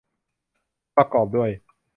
[0.95, 1.49] ประกอบด้วย